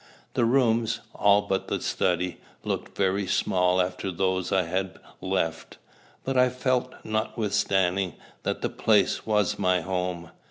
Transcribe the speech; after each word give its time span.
The 0.33 0.45
rooms, 0.45 1.01
all 1.13 1.43
but 1.43 1.67
the 1.67 1.79
study, 1.79 2.39
looked 2.63 2.97
very 2.97 3.27
small 3.27 3.79
after 3.79 4.09
those 4.11 4.51
I 4.51 4.63
had 4.63 4.97
left; 5.21 5.77
but 6.23 6.35
I 6.35 6.49
felt, 6.49 6.91
notwithstanding, 7.03 8.15
that 8.41 8.63
the 8.63 8.69
place 8.69 9.27
was 9.27 9.59
my 9.59 9.81
home. 9.81 10.31